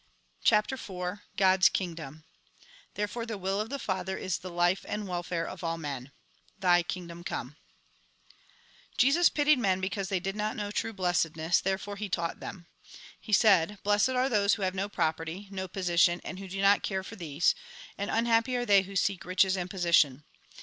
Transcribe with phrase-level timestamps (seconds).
[0.43, 2.23] CHAPTEE IV GODS KINGDOM
[2.95, 6.11] Therefore the will of the Father is the life and welfare of all men
[6.59, 7.55] ("ttbB ftingaom come")
[8.97, 12.65] Jesus pitied men because they did not know true blessedness; therefore he taught them.
[13.19, 16.63] He said:" Blessed ai e those who have no property, no position, and who do
[16.63, 17.53] not care for these;
[17.95, 20.23] and un happy are they who seek riches and position.